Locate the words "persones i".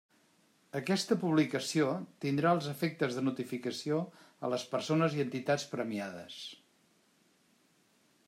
4.73-5.23